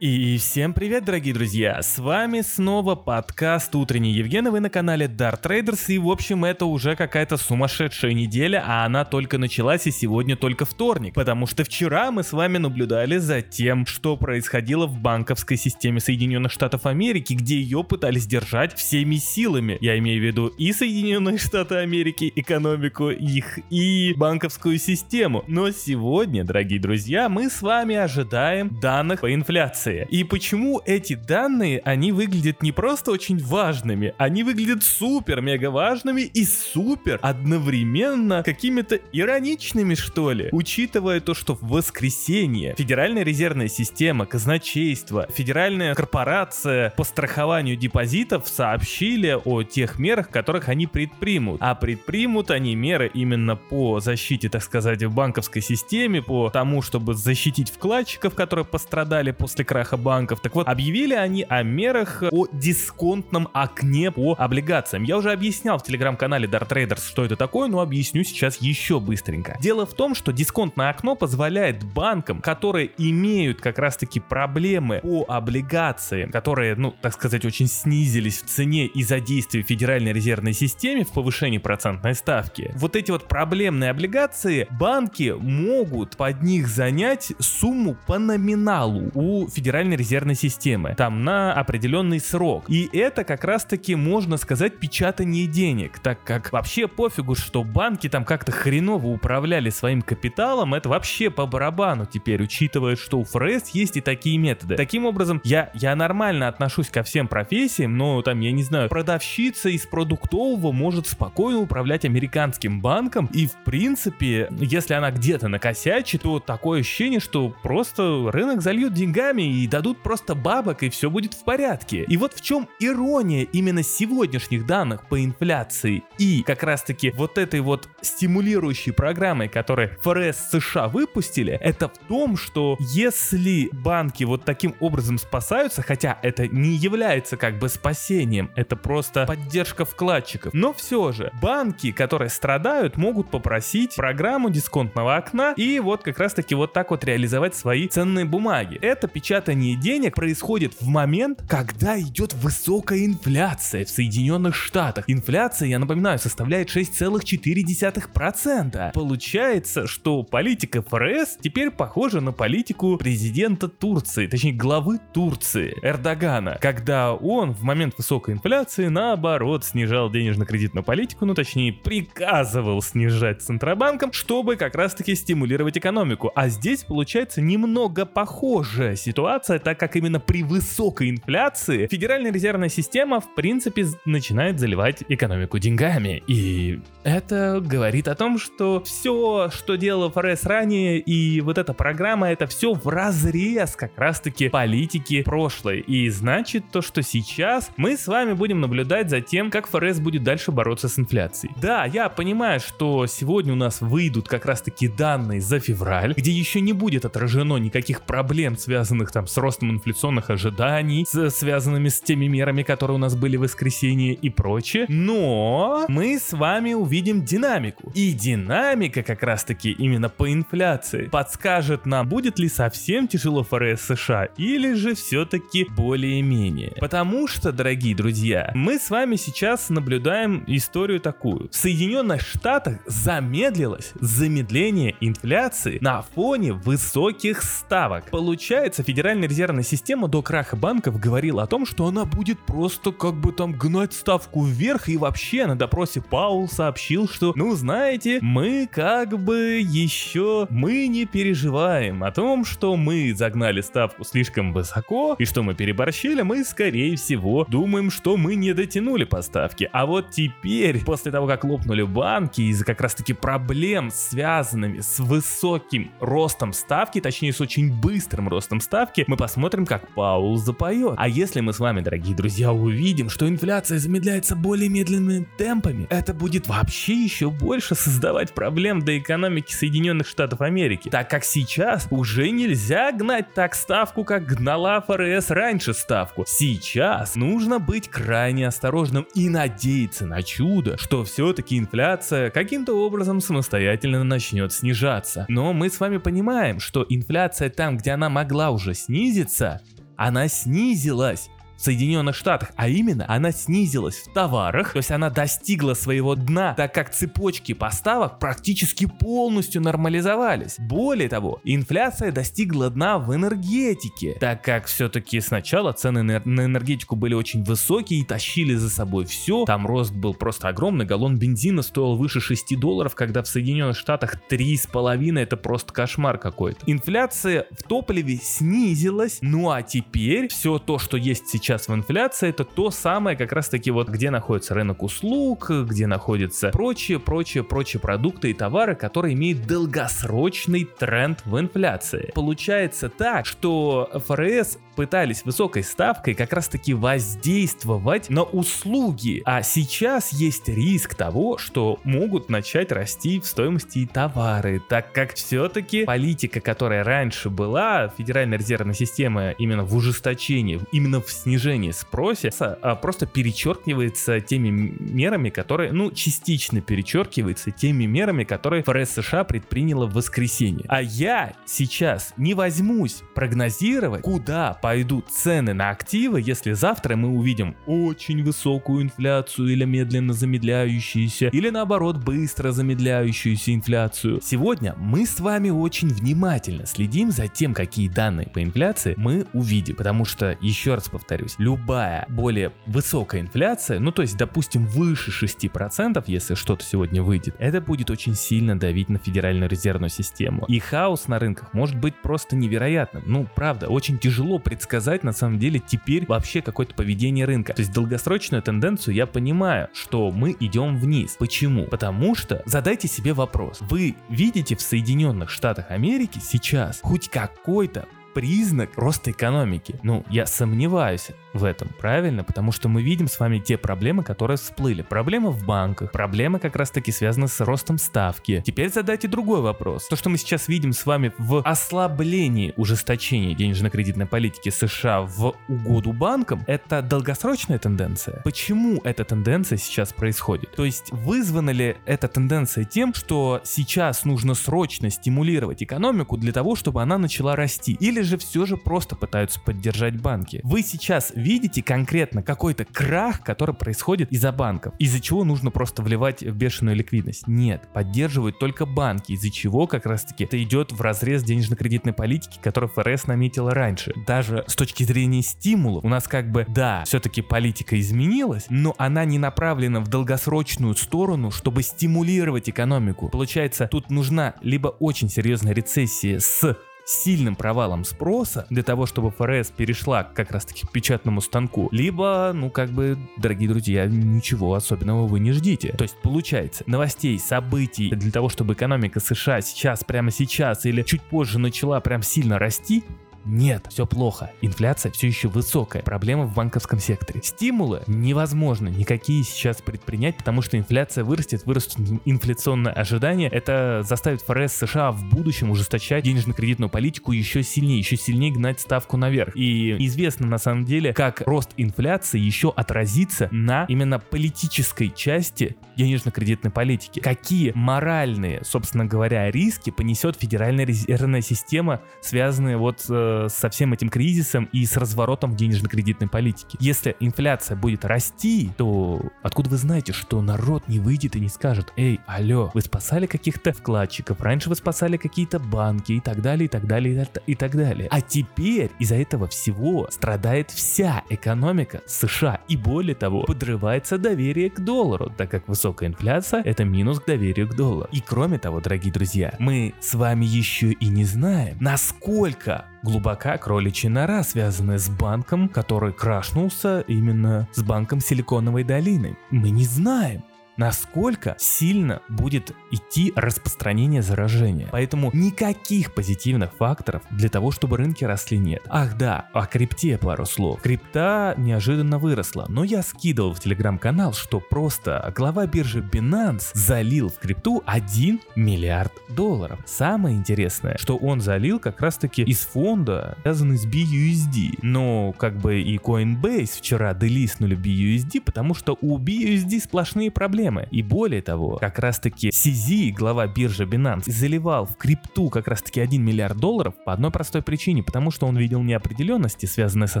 [0.00, 1.82] И всем привет, дорогие друзья!
[1.82, 6.46] С вами снова подкаст «Утренний Евген», и вы на канале Dart Traders, и в общем
[6.46, 11.64] это уже какая-то сумасшедшая неделя, а она только началась и сегодня только вторник, потому что
[11.64, 17.34] вчера мы с вами наблюдали за тем, что происходило в банковской системе Соединенных Штатов Америки,
[17.34, 19.76] где ее пытались держать всеми силами.
[19.82, 25.44] Я имею в виду и Соединенные Штаты Америки, экономику их, и банковскую систему.
[25.46, 30.06] Но сегодня, дорогие друзья, мы с вами ожидаем данных по инфляции информация.
[30.10, 36.44] И почему эти данные, они выглядят не просто очень важными, они выглядят супер-мега важными и
[36.44, 40.48] супер одновременно какими-то ироничными, что ли.
[40.52, 49.36] Учитывая то, что в воскресенье Федеральная резервная система, казначейство, Федеральная корпорация по страхованию депозитов сообщили
[49.44, 51.60] о тех мерах, которых они предпримут.
[51.60, 57.14] А предпримут они меры именно по защите, так сказать, в банковской системе, по тому, чтобы
[57.14, 60.40] защитить вкладчиков, которые пострадали после краха краха банков.
[60.40, 65.04] Так вот, объявили они о мерах о дисконтном окне по облигациям.
[65.04, 69.56] Я уже объяснял в телеграм-канале Dart Traders, что это такое, но объясню сейчас еще быстренько.
[69.60, 76.30] Дело в том, что дисконтное окно позволяет банкам, которые имеют как раз-таки проблемы по облигациям,
[76.30, 81.58] которые, ну, так сказать, очень снизились в цене из-за действия Федеральной резервной системы в повышении
[81.58, 82.70] процентной ставки.
[82.74, 89.69] Вот эти вот проблемные облигации банки могут под них занять сумму по номиналу у Федеральной
[89.70, 92.64] Федеральной резервной системы, там на определенный срок.
[92.66, 98.08] И это как раз таки, можно сказать, печатание денег, так как вообще пофигу, что банки
[98.08, 103.68] там как-то хреново управляли своим капиталом, это вообще по барабану теперь, учитывая, что у ФРС
[103.68, 104.74] есть и такие методы.
[104.74, 109.68] Таким образом, я, я нормально отношусь ко всем профессиям, но там, я не знаю, продавщица
[109.68, 116.40] из продуктового может спокойно управлять американским банком, и в принципе, если она где-то накосячит, то
[116.40, 121.44] такое ощущение, что просто рынок зальет деньгами, и дадут просто бабок, и все будет в
[121.44, 122.04] порядке.
[122.08, 127.38] И вот в чем ирония именно сегодняшних данных по инфляции и как раз таки вот
[127.38, 134.44] этой вот стимулирующей программой, которую ФРС США выпустили, это в том, что если банки вот
[134.44, 140.72] таким образом спасаются, хотя это не является как бы спасением, это просто поддержка вкладчиков, но
[140.72, 146.54] все же банки, которые страдают, могут попросить программу дисконтного окна и вот как раз таки
[146.54, 148.76] вот так вот реализовать свои ценные бумаги.
[148.80, 155.06] Это печатает печатание денег происходит в момент, когда идет высокая инфляция в Соединенных Штатах.
[155.08, 158.92] Инфляция, я напоминаю, составляет 6,4%.
[158.92, 167.12] Получается, что политика ФРС теперь похожа на политику президента Турции, точнее главы Турции, Эрдогана, когда
[167.12, 174.54] он в момент высокой инфляции наоборот снижал денежно-кредитную политику, ну точнее приказывал снижать Центробанком, чтобы
[174.54, 176.30] как раз таки стимулировать экономику.
[176.36, 182.68] А здесь получается немного похожая ситуация ситуация, так как именно при высокой инфляции Федеральная резервная
[182.68, 186.22] система в принципе начинает заливать экономику деньгами.
[186.26, 192.30] И это говорит о том, что все, что делал ФРС ранее и вот эта программа,
[192.30, 195.80] это все в разрез как раз-таки политики прошлой.
[195.80, 200.24] И значит то, что сейчас мы с вами будем наблюдать за тем, как ФРС будет
[200.24, 201.54] дальше бороться с инфляцией.
[201.60, 206.60] Да, я понимаю, что сегодня у нас выйдут как раз-таки данные за февраль, где еще
[206.60, 212.26] не будет отражено никаких проблем, связанных там с ростом инфляционных ожиданий, с, связанными с теми
[212.26, 214.86] мерами, которые у нас были в воскресенье и прочее.
[214.88, 217.92] Но мы с вами увидим динамику.
[217.94, 223.82] И динамика как раз таки именно по инфляции подскажет нам, будет ли совсем тяжело ФРС
[223.82, 226.72] США или же все-таки более-менее.
[226.78, 231.48] Потому что, дорогие друзья, мы с вами сейчас наблюдаем историю такую.
[231.50, 238.10] В Соединенных Штатах замедлилось замедление инфляции на фоне высоких ставок.
[238.10, 242.92] Получается, федеральный Федеральная резервная система до краха банков говорила о том, что она будет просто
[242.92, 248.20] как бы там гнать ставку вверх, и вообще на допросе Паул сообщил, что, ну знаете,
[248.22, 255.16] мы как бы еще, мы не переживаем о том, что мы загнали ставку слишком высоко,
[255.18, 259.68] и что мы переборщили, мы скорее всего думаем, что мы не дотянули поставки.
[259.72, 265.00] А вот теперь, после того, как лопнули банки из-за как раз таки проблем, связанными с
[265.00, 270.94] высоким ростом ставки, точнее с очень быстрым ростом ставки, мы посмотрим, как Паул запоет.
[270.96, 276.14] А если мы с вами, дорогие друзья, увидим, что инфляция замедляется более медленными темпами, это
[276.14, 282.30] будет вообще еще больше создавать проблем для экономики Соединенных Штатов Америки, так как сейчас уже
[282.30, 286.24] нельзя гнать так ставку, как гнала ФРС раньше ставку.
[286.26, 294.04] Сейчас нужно быть крайне осторожным и надеяться на чудо, что все-таки инфляция каким-то образом самостоятельно
[294.04, 295.26] начнет снижаться.
[295.28, 299.62] Но мы с вами понимаем, что инфляция там, где она могла уже снизиться, снизится,
[299.96, 301.30] она снизилась.
[301.62, 306.74] Соединенных Штатах, а именно она снизилась в товарах, то есть она достигла своего дна, так
[306.74, 310.56] как цепочки поставок практически полностью нормализовались.
[310.58, 317.14] Более того, инфляция достигла дна в энергетике, так как все-таки сначала цены на энергетику были
[317.14, 321.96] очень высокие и тащили за собой все, там рост был просто огромный, галлон бензина стоил
[321.96, 326.60] выше 6 долларов, когда в Соединенных Штатах 3,5 это просто кошмар какой-то.
[326.66, 332.28] Инфляция в топливе снизилась, ну а теперь все то, что есть сейчас сейчас в инфляции,
[332.28, 337.42] это то самое как раз таки вот где находится рынок услуг, где находятся прочие, прочие,
[337.42, 342.12] прочие продукты и товары, которые имеют долгосрочный тренд в инфляции.
[342.14, 350.12] Получается так, что ФРС пытались высокой ставкой как раз таки воздействовать на услуги, а сейчас
[350.12, 356.40] есть риск того, что могут начать расти в стоимости и товары, так как все-таки политика,
[356.40, 362.74] которая раньше была, Федеральная резервная система именно в ужесточении, именно в снижении снижение спроса а
[362.74, 369.94] просто перечеркивается теми мерами, которые, ну, частично перечеркивается теми мерами, которые ФРС США предприняла в
[369.94, 370.64] воскресенье.
[370.68, 377.56] А я сейчас не возьмусь прогнозировать, куда пойдут цены на активы, если завтра мы увидим
[377.66, 384.20] очень высокую инфляцию или медленно замедляющуюся, или наоборот быстро замедляющуюся инфляцию.
[384.22, 389.76] Сегодня мы с вами очень внимательно следим за тем, какие данные по инфляции мы увидим,
[389.76, 390.88] потому что, еще раз
[391.20, 397.34] повторюсь, любая более высокая инфляция, ну то есть допустим выше 6%, если что-то сегодня выйдет,
[397.38, 400.44] это будет очень сильно давить на Федеральную резервную систему.
[400.48, 403.02] И хаос на рынках может быть просто невероятным.
[403.06, 407.52] Ну правда, очень тяжело предсказать на самом деле теперь вообще какое-то поведение рынка.
[407.54, 411.16] То есть долгосрочную тенденцию я понимаю, что мы идем вниз.
[411.18, 411.64] Почему?
[411.66, 413.58] Потому что задайте себе вопрос.
[413.60, 419.78] Вы видите в Соединенных Штатах Америки сейчас хоть какой-то признак роста экономики.
[419.82, 422.24] Ну, я сомневаюсь в этом, правильно?
[422.24, 424.82] Потому что мы видим с вами те проблемы, которые всплыли.
[424.82, 428.42] Проблемы в банках, проблемы как раз таки связаны с ростом ставки.
[428.44, 429.86] Теперь задайте другой вопрос.
[429.88, 435.92] То, что мы сейчас видим с вами в ослаблении ужесточения денежно-кредитной политики США в угоду
[435.92, 438.20] банкам, это долгосрочная тенденция.
[438.24, 440.52] Почему эта тенденция сейчас происходит?
[440.56, 446.56] То есть вызвана ли эта тенденция тем, что сейчас нужно срочно стимулировать экономику для того,
[446.56, 447.76] чтобы она начала расти?
[447.80, 450.40] Или же все же просто пытаются поддержать банки?
[450.44, 456.22] Вы сейчас видите конкретно какой-то крах, который происходит из-за банков, из-за чего нужно просто вливать
[456.22, 457.26] в бешеную ликвидность.
[457.26, 462.70] Нет, поддерживают только банки, из-за чего как раз-таки это идет в разрез денежно-кредитной политики, которую
[462.70, 463.92] ФРС наметила раньше.
[464.06, 469.04] Даже с точки зрения стимула у нас как бы, да, все-таки политика изменилась, но она
[469.04, 473.08] не направлена в долгосрочную сторону, чтобы стимулировать экономику.
[473.08, 476.56] Получается, тут нужна либо очень серьезная рецессия с
[476.90, 482.32] сильным провалом спроса для того, чтобы ФРС перешла как раз таки к печатному станку, либо,
[482.34, 485.72] ну как бы, дорогие друзья, ничего особенного вы не ждите.
[485.78, 491.02] То есть получается, новостей, событий для того, чтобы экономика США сейчас, прямо сейчас или чуть
[491.02, 492.82] позже начала прям сильно расти,
[493.24, 494.30] нет, все плохо.
[494.40, 495.82] Инфляция все еще высокая.
[495.82, 497.20] Проблема в банковском секторе.
[497.22, 503.28] Стимулы невозможно никакие сейчас предпринять, потому что инфляция вырастет, вырастет инфляционное ожидание.
[503.28, 508.96] Это заставит ФРС США в будущем ужесточать денежно-кредитную политику еще сильнее, еще сильнее гнать ставку
[508.96, 509.36] наверх.
[509.36, 516.50] И известно на самом деле, как рост инфляции еще отразится на именно политической части денежно-кредитной
[516.50, 517.00] политики.
[517.00, 523.88] Какие моральные, собственно говоря, риски понесет Федеральная резервная система, связанные вот э, со всем этим
[523.88, 526.56] кризисом и с разворотом в денежно-кредитной политике.
[526.60, 531.72] Если инфляция будет расти, то откуда вы знаете, что народ не выйдет и не скажет,
[531.76, 536.48] эй, алло, вы спасали каких-то вкладчиков, раньше вы спасали какие-то банки и так далее, и
[536.48, 537.88] так далее, и так далее.
[537.90, 544.60] А теперь из-за этого всего страдает вся экономика США и более того, подрывается доверие к
[544.60, 547.88] доллару, так как высокая инфляция это минус к доверию к доллару.
[547.92, 553.90] И кроме того, дорогие друзья, мы с вами еще и не знаем, насколько глубока кроличья
[553.90, 559.16] нора, связанная с банком, который крашнулся именно с банком Силиконовой долины.
[559.30, 560.22] Мы не знаем,
[560.60, 564.68] насколько сильно будет идти распространение заражения.
[564.70, 568.62] Поэтому никаких позитивных факторов для того, чтобы рынки росли нет.
[568.68, 570.60] Ах да, о крипте пару слов.
[570.60, 577.18] Крипта неожиданно выросла, но я скидывал в телеграм-канал, что просто глава биржи Binance залил в
[577.18, 579.60] крипту 1 миллиард долларов.
[579.64, 584.58] Самое интересное, что он залил как раз таки из фонда, связанный с BUSD.
[584.60, 590.68] Но как бы и Coinbase вчера делиснули BUSD, потому что у BUSD сплошные проблемы системы.
[590.70, 595.62] И более того, как раз таки CZ, глава биржи Binance, заливал в крипту как раз
[595.62, 600.00] таки 1 миллиард долларов по одной простой причине, потому что он видел неопределенности, связанные со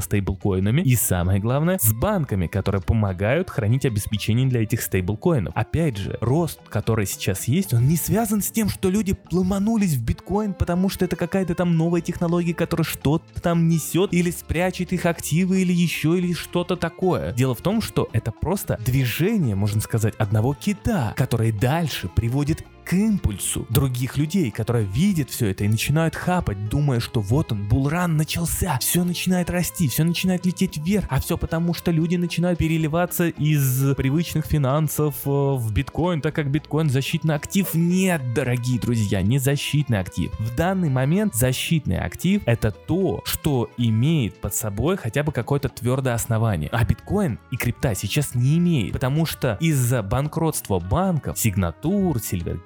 [0.00, 5.52] стейблкоинами, и самое главное, с банками, которые помогают хранить обеспечение для этих стейблкоинов.
[5.56, 10.04] Опять же, рост, который сейчас есть, он не связан с тем, что люди ломанулись в
[10.04, 15.06] биткоин, потому что это какая-то там новая технология, которая что-то там несет или спрячет их
[15.06, 17.32] активы или еще или что-то такое.
[17.32, 22.92] Дело в том, что это просто движение, можно сказать, одного кита, которое дальше приводит к
[22.92, 28.16] импульсу других людей, которые видят все это и начинают хапать, думая, что вот он, булран
[28.16, 33.28] начался, все начинает расти, все начинает лететь вверх, а все потому, что люди начинают переливаться
[33.28, 37.68] из привычных финансов э, в биткоин, так как биткоин защитный актив.
[37.74, 40.32] Нет, дорогие друзья, не защитный актив.
[40.38, 46.14] В данный момент защитный актив это то, что имеет под собой хотя бы какое-то твердое
[46.14, 46.68] основание.
[46.72, 52.18] А биткоин и крипта сейчас не имеет, потому что из-за банкротства банков, сигнатур,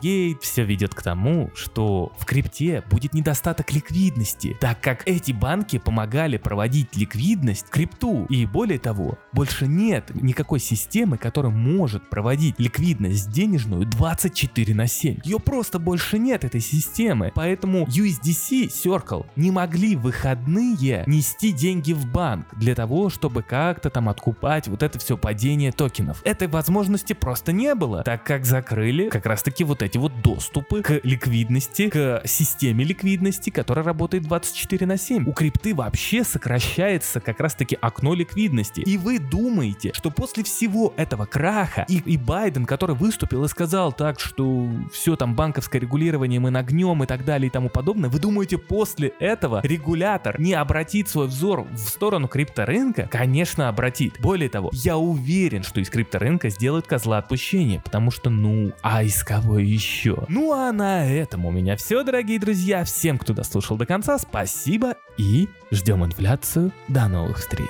[0.04, 5.78] Silvergate, все ведет к тому, что в крипте будет недостаток ликвидности, так как эти банки
[5.78, 8.26] помогали проводить ликвидность в крипту.
[8.28, 15.20] И более того, больше нет никакой системы, которая может проводить ликвидность денежную 24 на 7.
[15.24, 17.32] Ее просто больше нет, этой системы.
[17.34, 24.08] Поэтому USDC Circle не могли выходные нести деньги в банк для того, чтобы как-то там
[24.08, 26.20] откупать вот это все падение токенов.
[26.24, 30.22] Этой возможности просто не было, так как закрыли как раз таки вот эти вот вот
[30.22, 35.26] доступы к ликвидности, к системе ликвидности, которая работает 24 на 7.
[35.26, 38.80] У крипты вообще сокращается как раз таки окно ликвидности.
[38.80, 43.92] И вы думаете, что после всего этого краха и, и Байден, который выступил и сказал
[43.92, 48.18] так, что все там банковское регулирование мы нагнем и так далее и тому подобное, вы
[48.18, 53.08] думаете после этого регулятор не обратит свой взор в сторону крипторынка?
[53.10, 54.20] Конечно обратит.
[54.20, 59.24] Более того, я уверен, что из крипторынка сделают козла отпущения, потому что ну, а из
[59.24, 59.83] кого еще?
[59.84, 60.24] Еще.
[60.28, 62.84] Ну а на этом у меня все, дорогие друзья.
[62.84, 66.72] Всем, кто дослушал до конца, спасибо и ждем инфляцию.
[66.88, 67.68] До новых встреч.